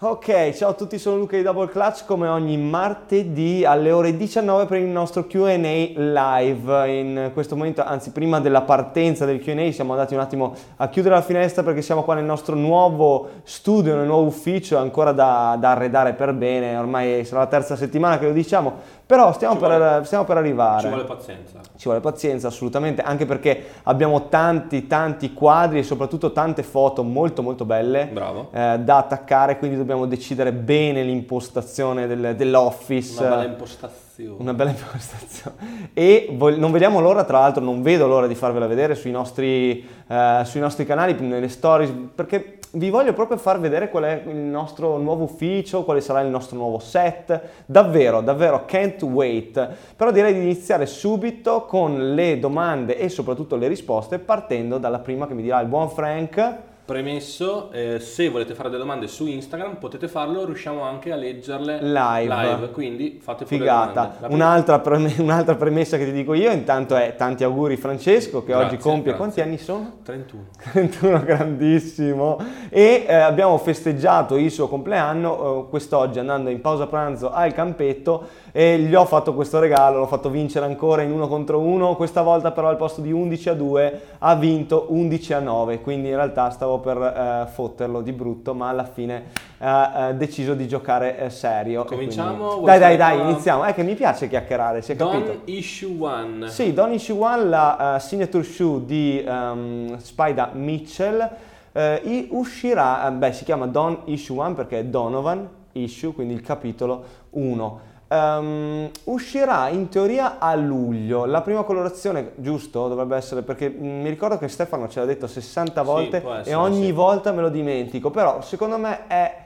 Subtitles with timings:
[0.00, 4.66] Ok, ciao a tutti, sono Luca di Double Clutch come ogni martedì alle ore 19
[4.66, 6.90] per il nostro QA live.
[6.90, 11.14] In questo momento, anzi prima della partenza del QA, siamo andati un attimo a chiudere
[11.14, 15.70] la finestra perché siamo qua nel nostro nuovo studio, nel nuovo ufficio, ancora da, da
[15.70, 18.72] arredare per bene, ormai sarà la terza settimana che lo diciamo,
[19.06, 20.82] però stiamo, per, stiamo per, arrivare.
[20.82, 21.60] Ci vuole pazienza.
[21.76, 27.42] Ci vuole pazienza, assolutamente, anche perché abbiamo tanti, tanti quadri e soprattutto tante foto molto,
[27.42, 28.10] molto belle
[28.52, 33.20] eh, da attaccare, quindi dobbiamo decidere bene l'impostazione del, dell'office.
[33.20, 34.36] Una bella impostazione.
[34.38, 35.90] Una bella impostazione.
[35.92, 39.86] E vo- non vediamo l'ora, tra l'altro, non vedo l'ora di farvela vedere sui nostri,
[40.06, 44.36] eh, sui nostri canali, nelle stories, perché vi voglio proprio far vedere qual è il
[44.36, 47.40] nostro nuovo ufficio, quale sarà il nostro nuovo set.
[47.66, 49.68] Davvero, davvero, can't wait.
[49.96, 55.26] Però direi di iniziare subito con le domande e soprattutto le risposte, partendo dalla prima
[55.26, 56.72] che mi dirà il buon Frank.
[56.84, 61.78] Premesso, eh, se volete fare delle domande su Instagram potete farlo, riusciamo anche a leggerle
[61.80, 64.18] live, live quindi fate pure Figata.
[64.28, 68.66] Un'altra, preme- un'altra, premessa che ti dico io intanto è tanti auguri Francesco che grazie,
[68.66, 69.16] oggi compie, grazie.
[69.16, 69.92] quanti anni sono?
[70.02, 70.44] 31.
[70.72, 72.38] 31, grandissimo.
[72.68, 78.28] E eh, abbiamo festeggiato il suo compleanno eh, quest'oggi andando in pausa pranzo al campetto
[78.56, 82.22] e gli ho fatto questo regalo, l'ho fatto vincere ancora in uno contro uno, questa
[82.22, 86.14] volta però al posto di 11 a 2 ha vinto 11 a 9, quindi in
[86.14, 89.24] realtà stavo per eh, fotterlo di brutto, ma alla fine
[89.58, 91.84] ha eh, deciso di giocare eh, serio.
[91.84, 92.46] Cominciamo?
[92.46, 92.66] Quindi...
[92.66, 93.64] Dai, dai, dai, iniziamo.
[93.64, 95.40] È che mi piace chiacchierare, si è Don capito?
[95.46, 96.48] Issue One.
[96.48, 101.28] Sì, Don Issue One, la uh, signature shoe di um, Spida Mitchell,
[101.72, 101.80] uh,
[102.28, 107.92] uscirà, beh, si chiama Don Issue One perché è Donovan Issue, quindi il capitolo 1.
[108.14, 111.24] Um, uscirà in teoria a luglio.
[111.24, 112.86] La prima colorazione, giusto?
[112.86, 116.50] Dovrebbe essere perché mh, mi ricordo che Stefano ce l'ha detto 60 volte sì, essere,
[116.50, 116.92] e ogni sì.
[116.92, 118.10] volta me lo dimentico.
[118.10, 119.42] Però secondo me è.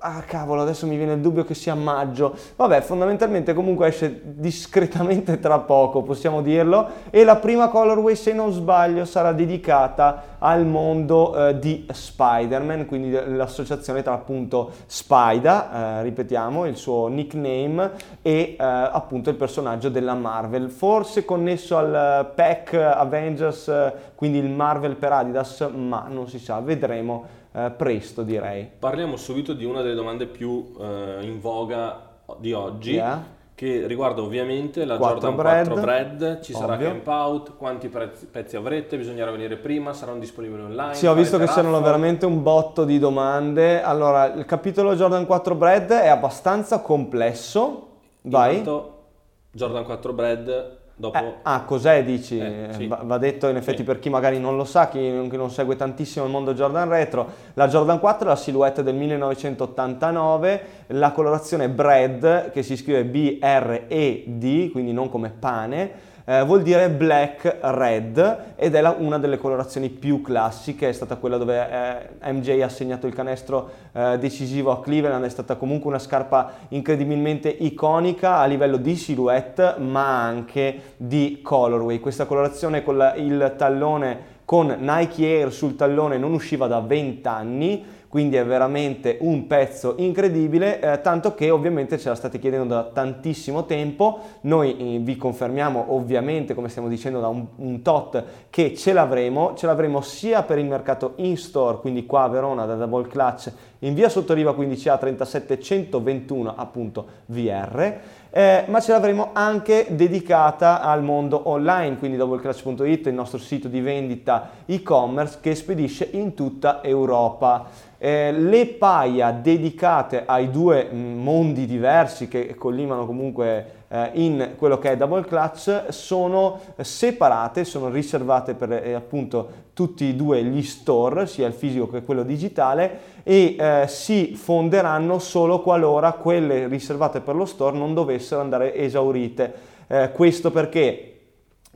[0.00, 2.32] Ah cavolo, adesso mi viene il dubbio che sia maggio.
[2.54, 6.88] Vabbè, fondamentalmente comunque esce discretamente tra poco, possiamo dirlo.
[7.10, 13.10] E la prima colorway, se non sbaglio, sarà dedicata al mondo eh, di Spider-Man, quindi
[13.10, 17.90] l'associazione tra appunto Spida, eh, ripetiamo, il suo nickname,
[18.22, 20.70] e eh, appunto il personaggio della Marvel.
[20.70, 27.34] Forse connesso al pack Avengers, quindi il Marvel per Adidas, ma non si sa, vedremo.
[27.52, 28.68] Eh, presto direi.
[28.78, 32.92] Parliamo subito di una delle domande più eh, in voga di oggi.
[32.92, 33.36] Yeah.
[33.54, 36.90] Che riguarda ovviamente la 4 Jordan bread, 4 Bread, ci sarà ovvio.
[36.90, 40.94] camp out, quanti prezzi, pezzi avrete, bisognerà venire prima, saranno disponibili online.
[40.94, 43.82] Sì, ho visto che c'erano veramente un botto di domande.
[43.82, 47.88] Allora, il capitolo Jordan 4 Bread è abbastanza complesso.
[48.22, 48.58] Vai.
[48.58, 49.06] Intanto,
[49.50, 52.38] Jordan 4 Bread dopo Eh, ah, cos'è dici?
[52.38, 52.86] Eh, sì.
[52.88, 53.84] va, detto in effetti Sì.
[53.84, 56.88] per chi magari non lo sa, chi non, chi non segue tantissimo il mondo Jordan
[56.88, 63.04] Retro, la Jordan 4 è la silhouette del 1989, la colorazione Bread, che si scrive
[63.04, 69.38] B-R-E-D, quindi non come pane, eh, vuol dire black red ed è la- una delle
[69.38, 74.70] colorazioni più classiche, è stata quella dove eh, MJ ha segnato il canestro eh, decisivo
[74.70, 80.80] a Cleveland, è stata comunque una scarpa incredibilmente iconica a livello di silhouette ma anche
[80.98, 81.98] di colorway.
[81.98, 87.26] Questa colorazione con la- il tallone con Nike Air sul tallone non usciva da 20
[87.26, 92.74] anni quindi è veramente un pezzo incredibile, eh, tanto che ovviamente ce la state chiedendo
[92.74, 98.22] da tantissimo tempo, noi eh, vi confermiamo ovviamente, come stiamo dicendo da un, un tot,
[98.50, 102.64] che ce l'avremo, ce l'avremo sia per il mercato in store, quindi qua a Verona
[102.64, 107.94] da Double Clutch, in via Sottoriva 15A 37121 appunto VR,
[108.30, 113.80] eh, ma ce l'avremo anche dedicata al mondo online, quindi doubleclutch.it, il nostro sito di
[113.80, 117.66] vendita e-commerce che spedisce in tutta Europa.
[118.00, 123.77] Eh, le paia dedicate ai due mh, mondi diversi che collimano comunque
[124.12, 130.14] in quello che è Double Clutch sono separate, sono riservate per eh, appunto tutti e
[130.14, 136.12] due gli store, sia il fisico che quello digitale, e eh, si fonderanno solo qualora
[136.12, 139.54] quelle riservate per lo store non dovessero andare esaurite.
[139.86, 141.17] Eh, questo perché?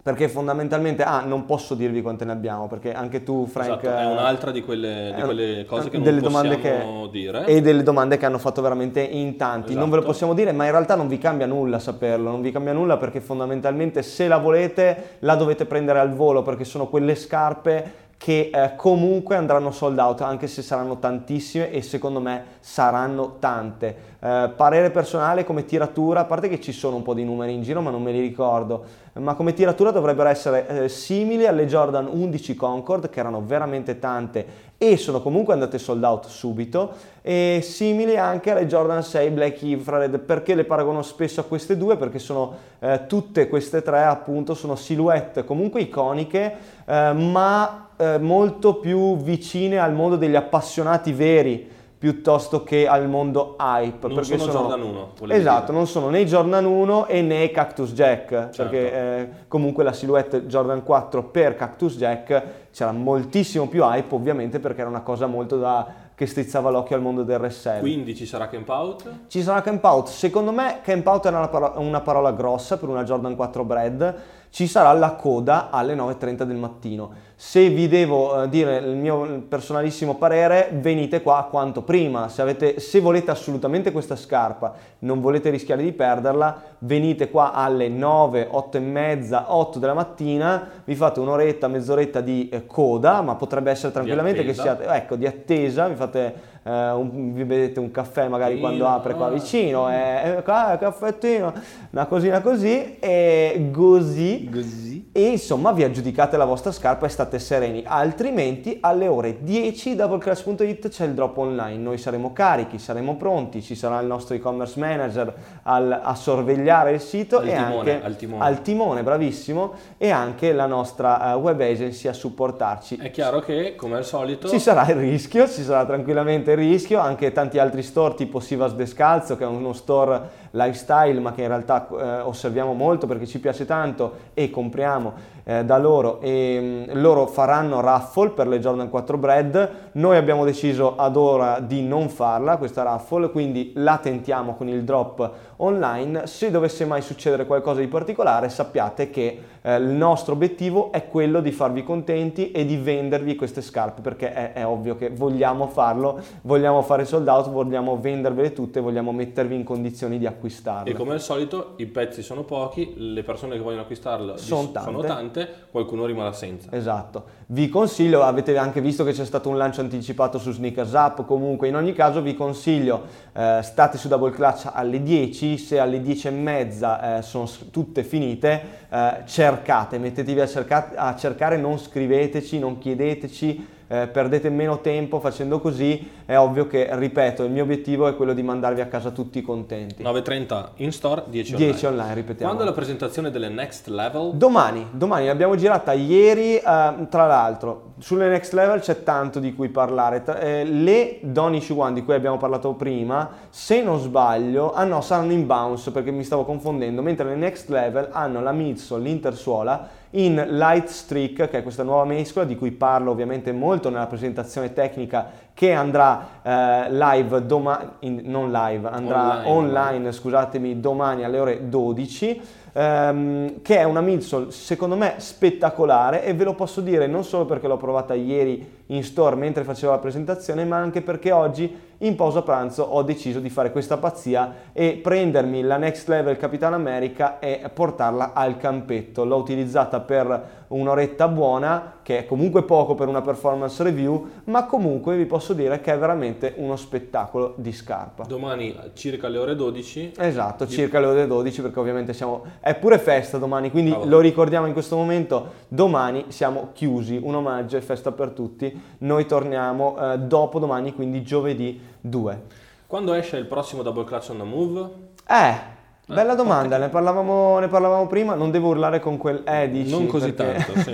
[0.03, 3.85] Perché fondamentalmente, ah, non posso dirvi quante ne abbiamo, perché anche tu, Frank...
[3.85, 7.45] Esatto, è eh, un'altra di quelle, di eh, quelle cose che non possiamo domande dire.
[7.45, 9.75] E delle domande che hanno fatto veramente in tanti.
[9.75, 10.07] Non ve lo Esatto.
[10.07, 13.21] possiamo dire, ma in realtà non vi cambia nulla saperlo, non vi cambia nulla perché
[13.21, 18.77] fondamentalmente se la volete la dovete prendere al volo perché sono quelle scarpe che eh,
[18.77, 23.97] comunque andranno sold out anche se saranno tantissime e secondo me saranno tante.
[24.21, 27.63] Eh, parere personale come tiratura, a parte che ci sono un po' di numeri in
[27.63, 28.85] giro ma non me li ricordo,
[29.15, 34.71] ma come tiratura dovrebbero essere eh, simili alle Jordan 11 Concord che erano veramente tante
[34.79, 36.93] e sono comunque andate sold out subito
[37.23, 41.97] e simili anche alle Jordan 6 Black Infrared perché le paragono spesso a queste due
[41.97, 48.77] perché sono eh, tutte queste tre appunto sono silhouette comunque iconiche eh, ma eh, molto
[48.77, 51.71] più vicine al mondo degli appassionati veri
[52.03, 54.09] piuttosto che al mondo hype.
[54.09, 55.13] Non perché sono, Jordan 1.
[55.29, 55.77] Esatto, dire.
[55.77, 58.63] non sono né Jordan 1 e né Cactus Jack, certo.
[58.63, 62.43] perché eh, comunque la silhouette Jordan 4 per Cactus Jack
[62.73, 67.03] c'era moltissimo più hype ovviamente perché era una cosa molto da che strizzava l'occhio al
[67.03, 67.79] mondo del resell.
[67.79, 69.11] Quindi ci sarà camp out?
[69.29, 70.09] Ci sarà camp out.
[70.09, 74.15] Secondo me camp out è una parola, una parola grossa per una Jordan 4 Bread
[74.53, 77.11] ci sarà la coda alle 9.30 del mattino.
[77.37, 82.29] Se vi devo eh, dire il mio personalissimo parere, venite qua quanto prima.
[82.29, 87.89] Se, avete, se volete assolutamente questa scarpa, non volete rischiare di perderla, venite qua alle
[87.89, 93.37] 9, 8 e mezza, 8 della mattina, vi fate un'oretta, mezz'oretta di eh, coda, ma
[93.37, 97.91] potrebbe essere tranquillamente che siate, ecco, di attesa, vi fate eh, un, vi vedete un
[97.91, 101.53] caffè magari quando apre qua vicino, eh, eh, caffettino,
[101.91, 107.39] una cosina così, e così, così, e insomma vi aggiudicate la vostra scarpa e state
[107.39, 113.61] sereni, altrimenti alle ore 10 doubleclass.it c'è il drop online, noi saremo carichi, saremo pronti,
[113.61, 118.05] ci sarà il nostro e-commerce manager al, a sorvegliare il sito al e timone, anche
[118.07, 118.45] al timone.
[118.45, 122.97] al timone, bravissimo, e anche la nostra uh, web agency a supportarci.
[122.97, 126.99] È chiaro che, come al solito, ci sarà il rischio, ci sarà tranquillamente il rischio,
[127.01, 131.49] anche tanti altri store tipo Sivas Descalzo che è uno store lifestyle ma che in
[131.49, 135.13] realtà eh, osserviamo molto perché ci piace tanto e compriamo
[135.45, 140.17] eh, da loro e mh, mm, loro faranno raffle per le Jordan 4 Bread noi
[140.17, 145.31] abbiamo deciso ad ora di non farla questa raffle quindi la tentiamo con il drop
[145.57, 146.27] online.
[146.27, 151.41] Se dovesse mai succedere qualcosa di particolare sappiate che eh, il nostro obiettivo è quello
[151.41, 156.21] di farvi contenti e di vendervi queste scarpe perché è, è ovvio che vogliamo farlo
[156.43, 160.91] vogliamo fare sold out vogliamo vendervele tutte vogliamo mettervi in condizioni di acquistarle.
[160.91, 164.91] E come al solito i pezzi sono pochi le persone che vogliono acquistarlo sono tante.
[164.91, 165.32] sono tante
[165.71, 166.69] qualcuno rimane senza.
[166.71, 167.41] Esatto.
[167.47, 171.69] Vi consiglio avete anche visto che c'è stato un lancio anticipato su Sneakers Up comunque
[171.69, 176.29] in ogni caso vi consiglio eh, state su Double Clutch alle 10 se alle 10
[176.29, 182.59] e mezza eh, sono tutte finite eh, cercate, mettetevi a, cerca- a cercare, non scriveteci,
[182.59, 188.09] non chiedeteci eh, perdete meno tempo facendo così, è ovvio che, ripeto, il mio obiettivo
[188.09, 190.03] è quello di mandarvi a casa tutti contenti.
[190.03, 191.73] 9.30 in store, 10 online.
[191.73, 192.53] 10 online, ripetiamo.
[192.53, 194.33] Quando è la presentazione delle Next Level?
[194.33, 199.69] Domani, domani l'abbiamo girata ieri, eh, tra l'altro, sulle Next Level c'è tanto di cui
[199.69, 200.25] parlare.
[200.41, 205.33] Eh, le Donish One di cui abbiamo parlato prima, se non sbaglio, ah no, saranno
[205.33, 210.35] in bounce perché mi stavo confondendo, mentre le Next Level hanno la midsole, l'intersuola, in
[210.51, 215.31] Light Streak, che è questa nuova mescola di cui parlo ovviamente molto nella presentazione tecnica
[215.55, 222.41] che andrà eh, live domani, non live, andrà online, online scusatemi, domani alle ore 12
[222.73, 227.45] ehm, che è una midsole secondo me spettacolare e ve lo posso dire non solo
[227.45, 232.17] perché l'ho provata ieri in store mentre facevo la presentazione, ma anche perché oggi in
[232.17, 237.39] pausa pranzo ho deciso di fare questa pazzia e prendermi la Next Level Capitan America
[237.39, 239.25] e portarla al campetto.
[239.25, 245.17] L'ho utilizzata per un'oretta buona, che è comunque poco per una performance review, ma comunque
[245.17, 248.25] vi posso dire che è veramente uno spettacolo di scarpa.
[248.25, 250.13] Domani circa le ore 12.
[250.19, 252.45] Esatto, circa le ore 12 perché ovviamente siamo...
[252.61, 254.07] è pure festa domani, quindi Bravo.
[254.07, 259.27] lo ricordiamo in questo momento, domani siamo chiusi, un omaggio e festa per tutti, noi
[259.27, 262.43] torniamo eh, dopo domani, quindi giovedì 2.
[262.87, 264.91] Quando esce il prossimo Double Clutch on the Move?
[265.27, 269.93] Eh, Bella domanda, ne parlavamo, ne parlavamo, prima, non devo urlare con quel eh dici
[269.93, 270.65] Non così perché...
[270.65, 270.91] tanto, sì.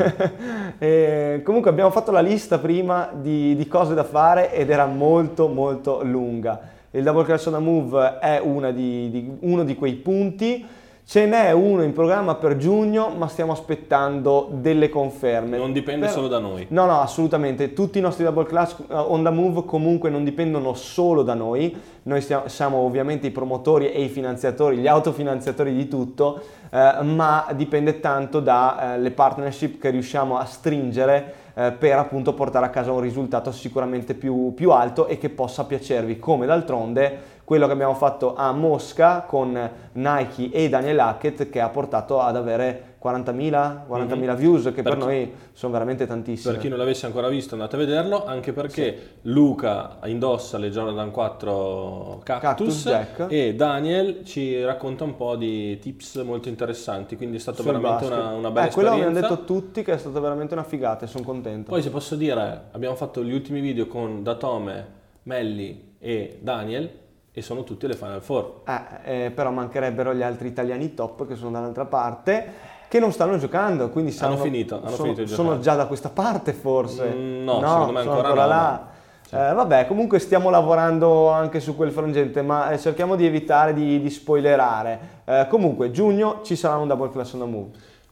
[0.79, 5.49] e, comunque abbiamo fatto la lista prima di, di, cose da fare ed era molto
[5.49, 6.61] molto lunga.
[6.91, 10.65] Il Double Crash on the Move è di, di, uno di quei punti
[11.11, 15.57] Ce n'è uno in programma per giugno, ma stiamo aspettando delle conferme.
[15.57, 16.15] Non dipende per...
[16.15, 16.67] solo da noi.
[16.69, 17.73] No, no, assolutamente.
[17.73, 21.75] Tutti i nostri double class uh, on the move comunque non dipendono solo da noi.
[22.03, 27.47] Noi stiamo, siamo ovviamente i promotori e i finanziatori, gli autofinanziatori di tutto, eh, ma
[27.55, 32.93] dipende tanto dalle eh, partnership che riusciamo a stringere eh, per appunto portare a casa
[32.93, 37.95] un risultato sicuramente più, più alto e che possa piacervi, come d'altronde quello che abbiamo
[37.95, 44.37] fatto a Mosca con Nike e Daniel Hackett che ha portato ad avere 40.000, 40.000
[44.37, 46.53] views, che per, Per chi- noi sono veramente tantissime.
[46.53, 51.11] Per chi non l'avesse ancora visto andate a vederlo, anche perché Luca indossa le Jordan
[51.11, 57.41] 4 Cactus, Cactus e Daniel ci racconta un po' di tips molto interessanti, quindi è
[57.41, 59.21] stata veramente una, una bella eh, quello esperienza.
[59.21, 61.71] abbiamo detto tutti che è stata veramente una figata e sono contento.
[61.71, 67.43] Poi se posso dire, abbiamo fatto gli ultimi video con Datome, Melli e Daniel e
[67.43, 68.63] sono tutti alle Final Four.
[68.67, 73.37] Eh, eh, però mancherebbero gli altri italiani top che sono dall'altra parte che non stanno
[73.39, 77.05] giocando, quindi Hanno saranno- finito, hanno sono, finito sono già da questa parte forse.
[77.15, 78.89] Mm, no, secondo me sono ancora no, là.
[79.31, 84.01] Eh, vabbè, comunque stiamo lavorando anche su quel frangente, ma eh, cerchiamo di evitare di,
[84.01, 84.99] di spoilerare.
[85.27, 87.71] Eh, comunque, giugno ci sarà un double class on the move.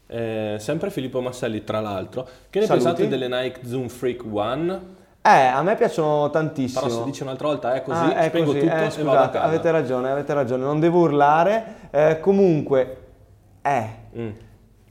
[0.08, 2.28] Eh, sempre Filippo Masselli, tra l'altro.
[2.50, 2.84] Che ne Saluti.
[2.84, 4.80] pensate delle Nike Zoom Freak One?
[5.26, 6.82] Eh, a me piacciono tantissimo.
[6.82, 8.60] Però se dice un'altra volta è così, Ah, è spengo così.
[8.60, 11.64] tutto Eh, e scusate, avete ragione, avete ragione, non devo urlare.
[11.90, 12.96] Eh, comunque,
[13.62, 14.30] eh, Mm.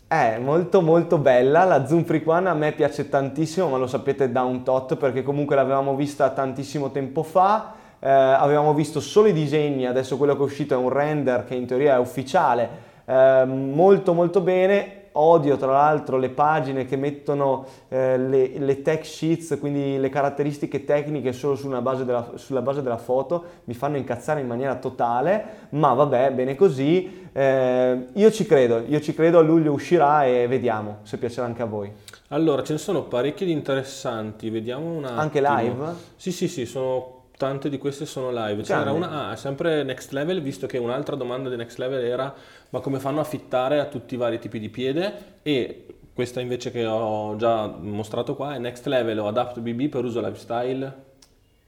[0.08, 4.32] È molto molto bella, la Zoom Freak One a me piace tantissimo, ma lo sapete
[4.32, 9.34] da un tot perché comunque l'avevamo vista tantissimo tempo fa, eh, avevamo visto solo i
[9.34, 12.70] disegni, adesso quello che è uscito è un render che in teoria è ufficiale,
[13.04, 19.06] eh, molto molto bene, odio tra l'altro le pagine che mettono eh, le, le tech
[19.06, 23.74] sheets, quindi le caratteristiche tecniche solo su una base della- sulla base della foto, mi
[23.74, 27.28] fanno incazzare in maniera totale, ma vabbè, bene così.
[27.32, 31.62] Eh, io ci credo, io ci credo, a luglio uscirà e vediamo se piacerà anche
[31.62, 31.92] a voi.
[32.30, 35.20] Allora, ce ne sono parecchie di interessanti, vediamo un attimo.
[35.20, 35.94] Anche live?
[36.16, 38.64] Sì, sì, sì, sono tante di queste sono live.
[38.64, 42.34] C'era una, ah, sempre Next Level, visto che un'altra domanda di Next Level era
[42.70, 45.14] ma come fanno a fittare a tutti i vari tipi di piede?
[45.44, 50.04] E questa invece che ho già mostrato qua è Next Level o Adapt BB per
[50.04, 51.04] uso lifestyle.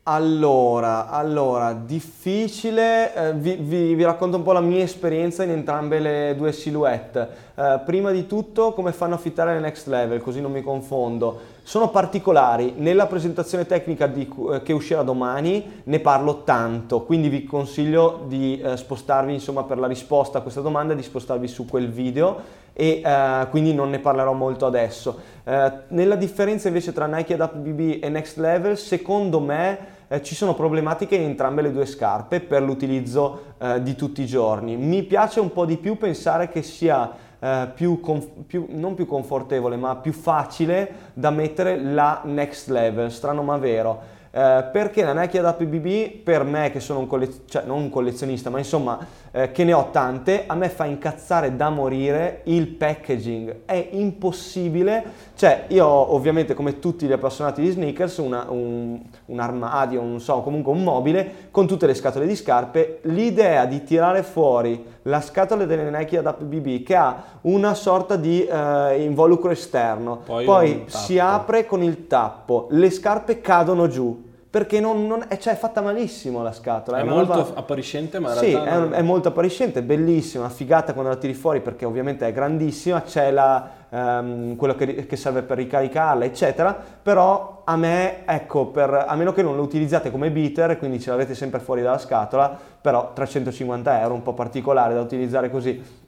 [0.04, 6.00] Allora, allora, difficile, eh, vi, vi- vi racconto un po' la mia esperienza in entrambe
[6.00, 7.30] le due silhouette.
[7.56, 11.56] Eh, prima di tutto, come fanno a fittare le next level, così non mi confondo.
[11.68, 17.44] Sono particolari, nella presentazione tecnica di eh, che uscirà domani ne parlo tanto, quindi vi
[17.44, 21.90] consiglio di eh, spostarvi, insomma, per la risposta a questa domanda, di spostarvi su quel
[21.90, 22.40] video
[22.72, 25.20] e eh, quindi non ne parlerò molto adesso.
[25.44, 30.36] Eh, nella differenza invece tra Nike Adapt BB e Next Level, secondo me eh, ci
[30.36, 34.78] sono problematiche in entrambe le due scarpe per l'utilizzo eh, di tutti i giorni.
[34.78, 39.06] Mi piace un po' di più pensare che sia eh, più, conf- più- non più
[39.06, 44.16] confortevole, ma più facile da mettere la Next Level, strano ma vero.
[44.30, 48.50] Eh, perché la Nike Adapt BB per me che sono un, collez- cioè, un collezionista
[48.50, 49.00] ma insomma
[49.32, 55.04] eh, che ne ho tante a me fa incazzare da morire il packaging è impossibile
[55.36, 60.42] cioè io ovviamente come tutti gli appassionati di sneakers una- un, un armadio non so
[60.42, 65.66] comunque un mobile con tutte le scatole di scarpe l'idea di tirare fuori la scatola
[65.66, 70.22] delle Nike Adapt BB che ha una sorta di eh, involucro esterno.
[70.26, 75.38] Poi poi, si apre con il tappo le scarpe cadono giù perché non, non- eh,
[75.40, 78.70] cioè, è fatta malissimo la scatola È una molto roba- appariscente, ma in sì, realtà
[78.72, 83.02] è, non- è molto appariscente, bellissima, figata quando la tiri fuori perché ovviamente è grandissima,
[83.02, 89.06] c'è la, ehm, quello che, che serve per ricaricarla, eccetera, però a me, ecco, per,
[89.08, 92.58] a meno che non lo utilizzate come beater, quindi ce l'avete sempre fuori dalla scatola,
[92.82, 96.06] però 350 euro, un po' particolare da utilizzare così.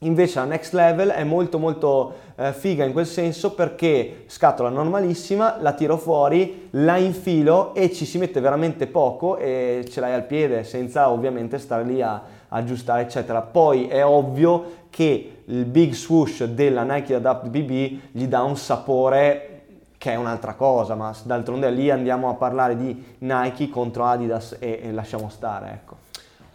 [0.00, 5.56] Invece la Next Level è molto molto eh, figa in quel senso perché scatola normalissima,
[5.60, 10.24] la tiro fuori, la infilo e ci si mette veramente poco e ce l'hai al
[10.24, 13.40] piede senza ovviamente stare lì a, aggiustare eccetera.
[13.40, 19.50] Poi è ovvio che il big swoosh della Nike Adapt BB gli dà un sapore
[19.96, 24.80] che è un'altra cosa, ma d'altronde lì andiamo a parlare di Nike contro Adidas e,
[24.82, 26.05] e lasciamo stare, ecco.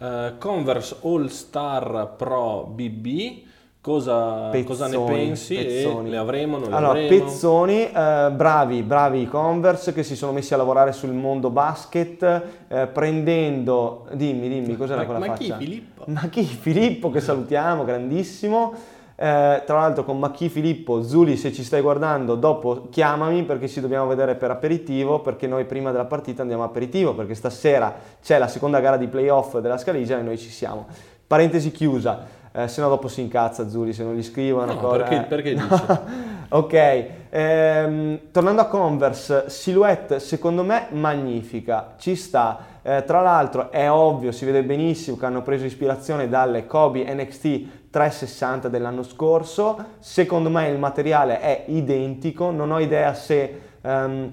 [0.02, 3.42] Eh, Converse All Star Pro BB,
[3.80, 5.54] cosa, cosa ne Pezzoni, pensi?
[5.54, 6.10] Pezzoni.
[6.10, 7.24] le avremo, non le Allora, avremo?
[7.24, 12.42] pezzoni, eh, bravi, bravi i Converse che si sono messi a lavorare sul mondo basket,
[12.66, 15.56] eh, prendendo, dimmi, dimmi, cos'era Ma- quella ma chi, faccia?
[15.58, 16.04] Filippo?
[16.08, 16.42] Ma chi?
[16.44, 18.74] Filippo che salutiamo, grandissimo.
[19.14, 23.80] Eh, tra l'altro con Macchi Filippo, Zuli se ci stai guardando dopo chiamami perché ci
[23.80, 28.38] dobbiamo vedere per aperitivo perché noi prima della partita andiamo a aperitivo perché stasera c'è
[28.38, 30.86] la seconda gara di playoff della Scaligia e noi ci siamo.
[31.26, 34.78] Parentesi chiusa, eh, se no dopo si incazza Zuli se non gli scrivo una No,
[34.80, 34.96] cosa.
[35.04, 35.22] perché- eh.
[35.22, 35.66] perché No.
[35.68, 35.82] dici?
[36.48, 42.70] ok, ehm, tornando a Converse, silhouette secondo me magnifica, ci sta.
[42.82, 47.62] Eh, tra l'altro è ovvio, si vede benissimo che hanno preso ispirazione dalle Kobe NXT
[47.92, 49.76] 360 dell'anno scorso.
[49.98, 54.32] Secondo me il materiale è identico, non ho idea se ehm,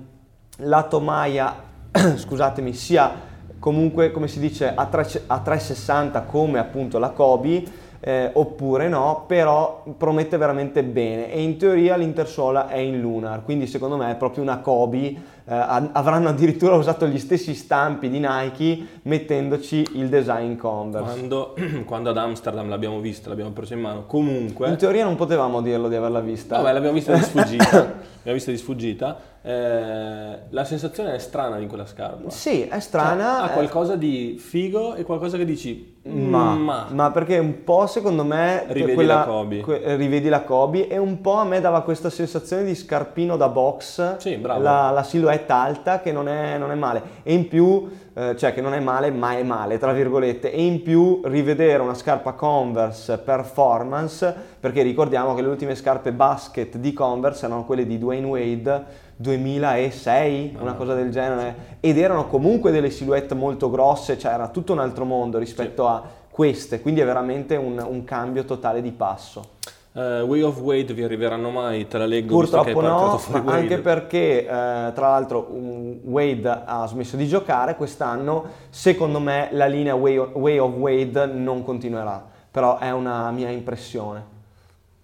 [0.60, 1.56] la tomaia,
[2.16, 3.28] scusatemi, sia
[3.60, 7.88] comunque come si dice a, tre- a 360 come appunto la Kobe.
[8.02, 13.68] eh, oppure no, però promette veramente bene e in teoria l'intersuola è in Lunar, quindi
[13.68, 15.14] secondo me è proprio una Kobe
[15.56, 21.12] avranno addirittura usato gli stessi stampi di Nike mettendoci il design Converse.
[21.12, 24.70] Quando, quando ad Amsterdam l'abbiamo vista, l'abbiamo presa in mano, comunque...
[24.70, 26.58] In teoria non potevamo dirlo di averla vista.
[26.58, 27.66] Vabbè, l'abbiamo vista di sfuggita.
[27.74, 29.20] l'abbiamo vista di sfuggita.
[29.42, 32.30] Eh, la sensazione è strana di quella scarpa.
[32.30, 33.38] Sì, è strana.
[33.40, 35.98] Cioè, ha qualcosa di figo e qualcosa che dici...
[36.02, 36.88] Ma, ma.
[36.90, 38.66] ma perché un po' secondo me...
[38.68, 39.62] Rivedi quella, la Kobe.
[39.62, 43.48] Que, rivedi la Kobe e un po' a me dava questa sensazione di scarpino da
[43.48, 44.18] box.
[44.18, 44.62] Sì, bravo.
[44.62, 47.02] La, la silhouette alta che non è, non è male.
[47.24, 50.52] E in più, eh, cioè che non è male ma è male, tra virgolette.
[50.52, 56.78] E in più rivedere una scarpa Converse performance, perché ricordiamo che le ultime scarpe basket
[56.78, 62.72] di Converse erano quelle di Dwayne Wade 2006, una cosa del genere, ed erano comunque
[62.72, 65.90] delle silhouette molto grosse, cioè era tutto un altro mondo rispetto sì.
[65.90, 69.58] a queste, quindi è veramente un, un cambio totale di passo.
[69.92, 71.88] Uh, Way of Wade vi arriveranno mai?
[71.88, 77.76] Te la leggo Purtroppo no, anche perché uh, tra l'altro Wade ha smesso di giocare
[77.76, 83.32] quest'anno, secondo me la linea Way of, Way of Wade non continuerà, però è una
[83.32, 84.38] mia impressione.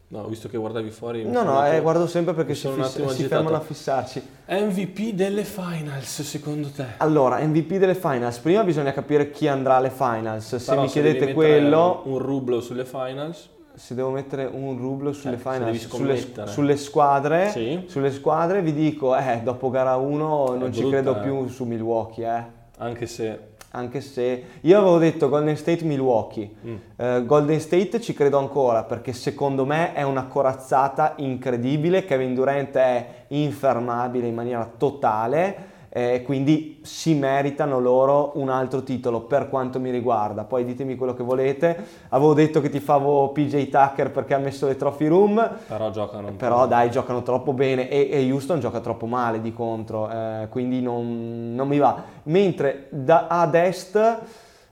[0.08, 1.26] No, ho visto che guardavi fuori.
[1.28, 4.22] No, no, eh, guardo sempre perché si, fiss- si fermano a fissarci.
[4.48, 6.86] MVP delle finals, secondo te?
[6.98, 8.38] Allora, MVP delle finals.
[8.38, 10.58] Prima bisogna capire chi andrà alle finals.
[10.58, 12.04] Se Però mi se chiedete quello.
[12.06, 13.50] Un rublo sulle finals.
[13.76, 17.84] Se devo mettere un rublo sulle eh, finals, sulle, sulle, squadre, sì.
[17.88, 21.22] sulle squadre, vi dico, eh, dopo gara 1 non brutta, ci credo eh.
[21.22, 22.44] più su Milwaukee, eh.
[22.78, 26.50] Anche se anche se io avevo detto Golden State Milwaukee.
[26.66, 26.76] Mm.
[26.96, 32.06] Uh, Golden State ci credo ancora perché secondo me è una corazzata incredibile.
[32.06, 39.22] Kevin Durant è infermabile in maniera totale eh, quindi si meritano loro un altro titolo
[39.22, 40.44] per quanto mi riguarda.
[40.44, 41.86] Poi ditemi quello che volete.
[42.10, 45.58] Avevo detto che ti favo PJ Tucker perché ha messo le trophy room.
[45.66, 46.34] Però giocano.
[46.34, 50.82] Però dai, giocano troppo bene e, e Houston gioca troppo male di contro, eh, quindi
[50.82, 52.04] non, non, mi va.
[52.24, 53.96] Mentre da, ad est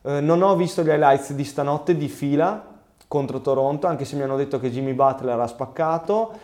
[0.01, 2.73] eh, non ho visto gli highlights di stanotte di fila
[3.13, 6.39] contro Toronto, anche se mi hanno detto che Jimmy Butler ha spaccato.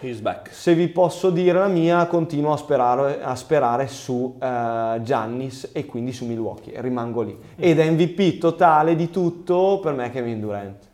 [0.51, 5.87] Se vi posso dire la mia, continuo a sperare, a sperare su uh, Giannis e
[5.87, 7.35] quindi su Milwaukee, rimango lì.
[7.35, 7.55] Mm.
[7.55, 10.87] Ed MVP totale di tutto per me Kevin Durant.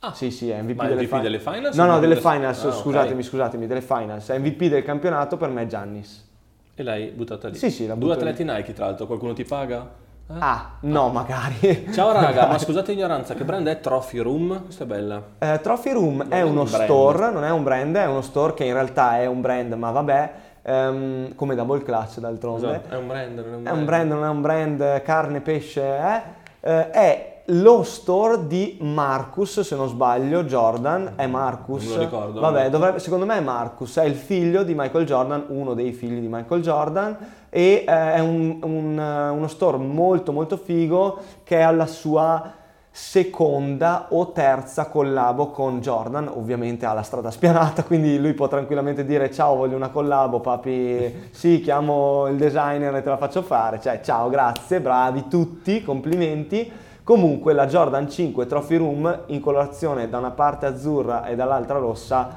[0.00, 1.76] Ah, sì, sì, è MVP, Ma delle, MVP fi- delle finals?
[1.76, 3.22] No, no, delle finals, ah, scusatemi, okay.
[3.22, 4.28] scusatemi, delle finals.
[4.28, 6.28] MVP del campionato per me è Giannis.
[6.74, 7.56] E l'hai buttata lì?
[7.56, 8.52] Sì, sì, la Due atleti lì.
[8.52, 10.06] Nike, tra l'altro, qualcuno ti paga?
[10.36, 11.88] Ah, no, magari.
[11.90, 14.64] Ciao raga, ma scusate l'ignoranza, che brand è Trophy Room?
[14.64, 15.22] Questa è bella.
[15.38, 18.64] Eh, Trophy Room non è uno store, non è un brand, è uno store che
[18.64, 20.32] in realtà è un brand, ma vabbè,
[20.64, 22.66] um, come Double Clutch d'altronde.
[22.66, 23.66] Esatto, è un brand, non è un brand.
[23.66, 26.22] È un brand, non è un brand, carne, pesce, eh?
[26.60, 31.86] eh è lo store di Marcus, se non sbaglio, Jordan, è Marcus.
[31.86, 32.40] Non lo ricordo.
[32.40, 36.20] Vabbè, dovrebbe, secondo me è Marcus, è il figlio di Michael Jordan, uno dei figli
[36.20, 37.16] di Michael Jordan
[37.48, 42.52] e eh, è un, un, uno store molto molto figo che è alla sua
[42.90, 49.06] seconda o terza collabo con Jordan, ovviamente ha la strada spianata, quindi lui può tranquillamente
[49.06, 53.80] dire ciao voglio una collabo papi, sì chiamo il designer e te la faccio fare,
[53.80, 60.18] cioè ciao grazie, bravi tutti, complimenti Comunque la Jordan 5 Trophy Room in colorazione da
[60.18, 62.36] una parte azzurra e dall'altra rossa,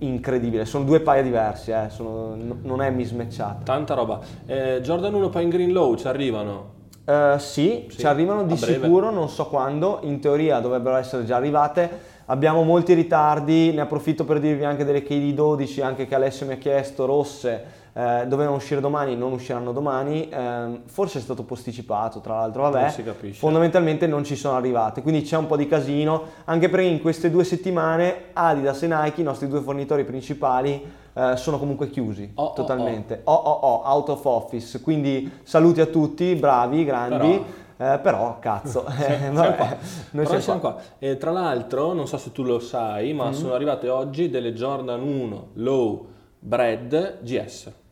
[0.00, 0.66] incredibile.
[0.66, 1.86] Sono due paia diversi, eh.
[1.88, 3.60] Sono, non è mismatchata.
[3.64, 4.20] Tanta roba.
[4.44, 6.74] Eh, Jordan 1 Pine Green Low ci arrivano?
[7.06, 11.36] Uh, sì, sì, ci arrivano di sicuro, non so quando, in teoria dovrebbero essere già
[11.36, 11.90] arrivate.
[12.26, 16.58] Abbiamo molti ritardi, ne approfitto per dirvi anche delle KD12, anche che Alessio mi ha
[16.58, 22.34] chiesto, rosse eh, dovevano uscire domani, non usciranno domani, eh, forse è stato posticipato tra
[22.34, 26.68] l'altro, vabbè, non fondamentalmente non ci sono arrivate, quindi c'è un po' di casino, anche
[26.68, 31.58] perché in queste due settimane Adidas e Nike, i nostri due fornitori principali, eh, sono
[31.58, 33.50] comunque chiusi oh, totalmente, oh, oh.
[33.50, 37.16] oh, oh, out of office, quindi saluti a tutti, bravi, grandi.
[37.16, 37.64] Però...
[37.78, 39.76] Eh, però cazzo, eh, vabbè,
[40.12, 40.72] noi però siamo qua.
[40.72, 40.82] qua.
[40.98, 43.32] E tra l'altro, non so se tu lo sai, ma mm-hmm.
[43.34, 46.06] sono arrivate oggi delle Jordan 1 Low
[46.38, 47.84] Bread GS.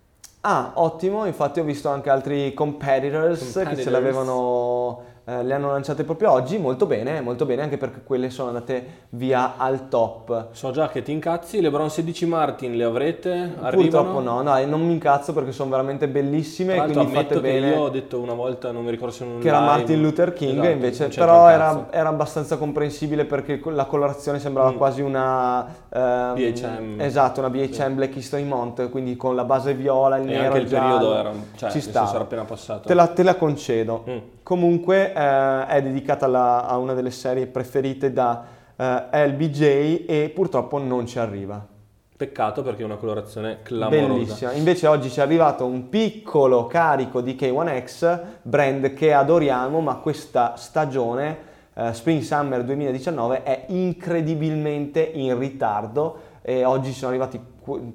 [0.46, 3.76] Ah, ottimo, infatti ho visto anche altri competitors, competitors.
[3.76, 8.02] che ce l'avevano eh, le hanno lanciate proprio oggi, molto bene, molto bene, anche perché
[8.04, 10.48] quelle sono andate via al top.
[10.52, 13.30] So già che ti incazzi, le Brown 16 Martin le avrete?
[13.30, 13.70] Arrivano?
[13.70, 17.70] Purtroppo no, no, non mi incazzo perché sono veramente bellissime, Tra quindi fate bene.
[17.70, 20.58] io ho detto una volta, non mi ricordo se non Che era Martin Luther King,
[20.58, 24.76] esatto, invece, però era, era, abbastanza comprensibile perché la colorazione sembrava mm.
[24.76, 25.66] quasi una...
[25.88, 27.00] Um, BHM.
[27.00, 27.90] Esatto, una BHM sì.
[27.92, 31.16] Black History Month, quindi con la base viola, il e nero, anche il, il periodo
[31.16, 32.10] era, cioè, ci sta.
[32.10, 32.88] era appena passato.
[32.88, 34.04] Te la, te la concedo.
[34.06, 34.18] Mm.
[34.44, 38.44] Comunque eh, è dedicata alla, a una delle serie preferite da
[38.76, 41.66] eh, LBJ e purtroppo non ci arriva.
[42.14, 44.06] Peccato perché è una colorazione clamorosa.
[44.06, 44.52] Bellissima.
[44.52, 50.56] Invece oggi ci è arrivato un piccolo carico di K1X, brand che adoriamo, ma questa
[50.56, 51.38] stagione
[51.72, 57.40] eh, Spring Summer 2019 è incredibilmente in ritardo e oggi sono arrivati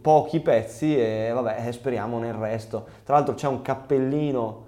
[0.01, 2.87] pochi pezzi e vabbè, eh, speriamo nel resto.
[3.03, 4.65] Tra l'altro c'è un cappellino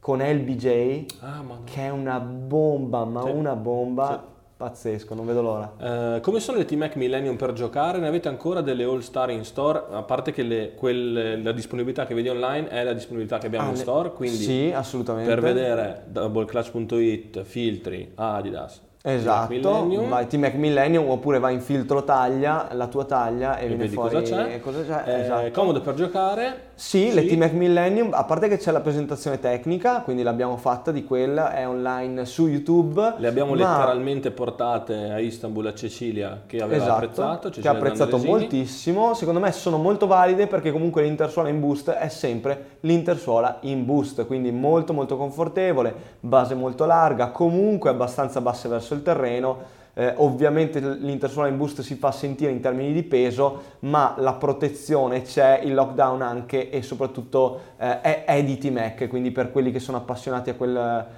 [0.00, 3.30] con LBJ ah, che è una bomba, ma sì.
[3.30, 4.24] una bomba.
[4.24, 6.16] Sì Pazzesco, non vedo l'ora.
[6.16, 8.00] Uh, come sono le T-Mac Millennium per giocare?
[8.00, 9.84] Ne avete ancora delle All Star in store?
[9.92, 13.68] A parte che le, quelle, la disponibilità che vedi online è la disponibilità che abbiamo
[13.68, 15.32] ah, in store, quindi sì, assolutamente.
[15.32, 22.88] per vedere doubleclutch.it, filtri, Adidas, Esatto, vai T-Mac Millennium oppure vai in filtro taglia, la
[22.88, 24.60] tua taglia e, e viene fuori cosa c'è.
[24.60, 25.02] Cosa c'è.
[25.04, 25.50] È esatto.
[25.52, 26.66] comodo per giocare.
[26.78, 30.92] Sì, sì, le T-Mac Millennium, a parte che c'è la presentazione tecnica, quindi l'abbiamo fatta
[30.92, 33.14] di quella, è online su YouTube.
[33.16, 33.56] Le abbiamo ma...
[33.56, 37.48] letteralmente portate a Istanbul, a Cecilia, che aveva esatto, apprezzato.
[37.48, 39.12] Cecilia che ha apprezzato moltissimo.
[39.14, 44.24] Secondo me sono molto valide perché comunque l'intersuola in boost è sempre l'intersuola in boost,
[44.24, 49.76] quindi molto molto confortevole, base molto larga, comunque abbastanza basse verso il terreno.
[49.98, 55.22] Eh, ovviamente l'intersuola in boost si fa sentire in termini di peso, ma la protezione
[55.22, 59.80] c'è, il lockdown anche e soprattutto eh, è, è, di T-Mac, quindi per quelli che
[59.80, 60.76] sono appassionati a quel,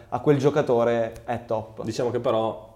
[0.09, 1.83] a quel giocatore è top.
[1.83, 2.75] Diciamo che però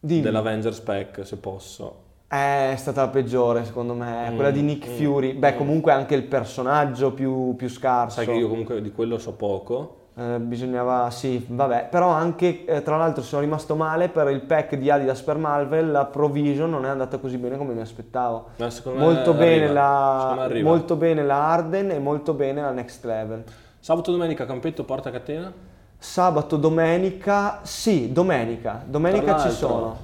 [0.00, 0.22] Dimmi.
[0.22, 4.94] dell'Avenger Spec, se posso, è stata la peggiore secondo me, mm, quella di Nick mm,
[4.94, 5.34] Fury.
[5.34, 5.56] Beh, mm.
[5.58, 8.16] comunque anche il personaggio più, più scarso.
[8.16, 9.98] Sai che io comunque di quello so poco.
[10.16, 14.76] Eh, bisognava, sì, vabbè, però anche eh, tra l'altro sono rimasto male per il pack
[14.76, 18.50] di Adidas per Marvel, la Provision non è andata così bene come mi aspettavo.
[18.94, 23.42] molto, bene la, molto bene la Arden e molto bene la Next Level.
[23.80, 25.52] Sabato domenica campetto porta catena?
[25.98, 29.96] Sabato domenica, sì, domenica, domenica ci sono.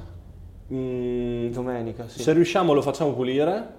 [0.73, 2.20] Mm, domenica, sì.
[2.20, 3.79] Se riusciamo lo facciamo pulire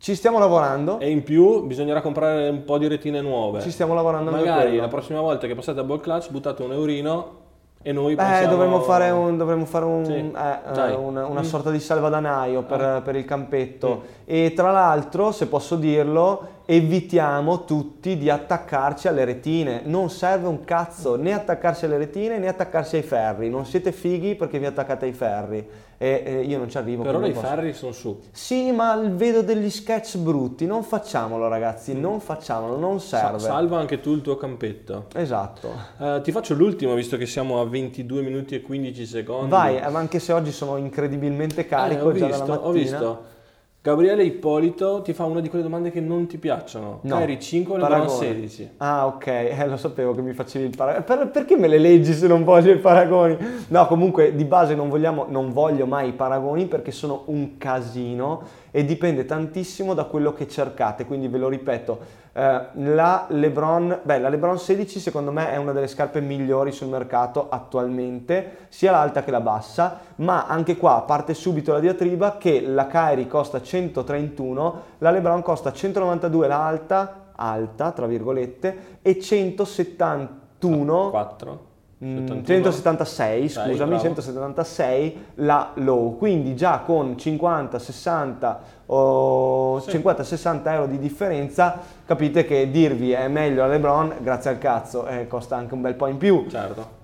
[0.00, 0.98] ci stiamo lavorando.
[0.98, 3.60] E in più bisognerà comprare un po' di retine nuove.
[3.60, 7.38] Ci stiamo lavorando Magari la prossima volta che passate a ball clutch buttate un eurino
[7.82, 10.12] e noi Beh, dovremmo fare, un, dovremmo fare un, sì.
[10.12, 11.44] eh, una, una mm.
[11.44, 13.00] sorta di salvadanaio per, ah.
[13.02, 14.02] per il campetto.
[14.02, 14.08] Mm.
[14.24, 19.82] E tra l'altro, se posso dirlo, evitiamo tutti di attaccarci alle retine.
[19.86, 23.50] Non serve un cazzo né attaccarsi alle retine né attaccarsi ai ferri.
[23.50, 25.68] Non siete fighi perché vi attaccate ai ferri.
[25.98, 27.02] E, e io non ci arrivo.
[27.02, 28.20] Per ora i ferri sono su.
[28.30, 30.64] Sì, ma vedo degli sketch brutti.
[30.64, 31.92] Non facciamolo, ragazzi.
[31.98, 33.40] Non facciamolo, non serve.
[33.40, 35.06] salva anche tu il tuo campetto.
[35.12, 35.72] Esatto.
[35.96, 39.50] Uh, ti faccio l'ultimo, visto che siamo a 22 minuti e 15 secondi.
[39.50, 42.52] Vai, eh, anche se oggi sono incredibilmente carico eh, già visto.
[42.52, 43.38] Ho visto.
[43.82, 46.98] Gabriele Ippolito ti fa una di quelle domande che non ti piacciono.
[47.00, 47.16] No.
[47.16, 48.70] Kyrie 5 o LeBron 16?
[48.76, 51.02] Ah, ok, eh, lo sapevo che mi facevi il paragone.
[51.02, 53.38] Per, perché me le leggi se non voglio i paragoni?
[53.68, 58.42] No, comunque di base non, vogliamo, non voglio mai i paragoni perché sono un casino
[58.70, 61.04] e dipende tantissimo da quello che cercate.
[61.04, 61.98] Quindi ve lo ripeto,
[62.32, 66.88] eh, la, Lebron, beh, la Lebron 16 secondo me è una delle scarpe migliori sul
[66.88, 72.60] mercato attualmente, sia l'alta che la bassa, ma anche qua parte subito la diatriba che
[72.60, 81.10] la Kyrie costa 131, la Lebron costa 192 la alta, alta tra virgolette, e 171...
[81.10, 81.69] 4?
[82.02, 84.00] 176, scusami, bravo.
[84.00, 89.98] 176 la low, quindi già con 50, 60 o sì.
[89.98, 95.26] 50-60 euro di differenza capite che dirvi è meglio a LeBron grazie al cazzo eh,
[95.28, 96.46] costa anche un bel po' in più.
[96.48, 96.99] Certo.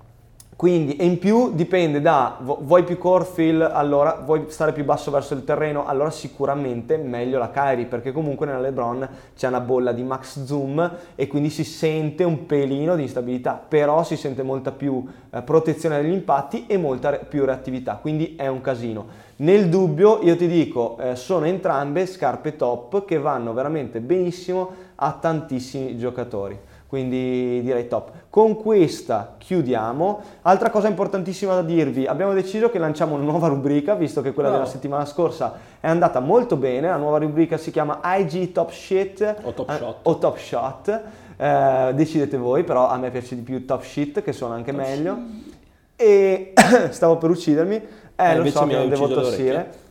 [0.56, 5.10] Quindi, e in più dipende da, vuoi più core fill, allora vuoi stare più basso
[5.10, 9.92] verso il terreno, allora sicuramente meglio la Kyrie, perché comunque nella LeBron c'è una bolla
[9.92, 14.72] di max zoom e quindi si sente un pelino di instabilità, però si sente molta
[14.72, 19.24] più eh, protezione dagli impatti e molta re- più reattività, quindi è un casino.
[19.36, 25.18] Nel dubbio io ti dico, eh, sono entrambe scarpe top che vanno veramente benissimo a
[25.20, 28.10] tantissimi giocatori quindi direi top.
[28.30, 30.20] Con questa chiudiamo.
[30.42, 34.50] Altra cosa importantissima da dirvi, abbiamo deciso che lanciamo una nuova rubrica, visto che quella
[34.50, 34.56] no.
[34.56, 39.36] della settimana scorsa è andata molto bene, la nuova rubrica si chiama IG Top Shit
[39.42, 39.96] o Top eh, Shot.
[40.02, 41.02] O top shot.
[41.38, 44.80] Eh, decidete voi, però a me piace di più Top Shit, che suona anche top
[44.80, 45.14] meglio.
[45.14, 45.54] Shit.
[45.96, 46.52] E
[46.90, 49.84] stavo per uccidermi, eh, eh lo so non devo tossire.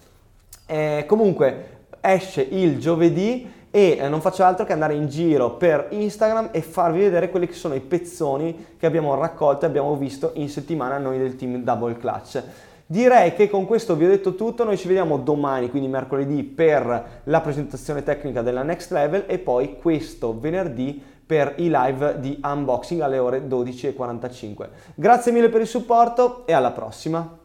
[0.68, 5.88] Eh, comunque esce il giovedì e eh, non faccio altro che andare in giro per
[5.90, 10.32] Instagram e farvi vedere quelli che sono i pezzoni che abbiamo raccolto e abbiamo visto
[10.36, 12.42] in settimana noi del team Double Clutch.
[12.86, 17.22] Direi che con questo vi ho detto tutto, noi ci vediamo domani, quindi mercoledì, per
[17.26, 23.02] la presentazione tecnica della Next Level e poi questo venerdì per i live di unboxing
[23.02, 24.68] alle ore 12.45.
[24.96, 27.44] Grazie mille per il supporto e alla prossima!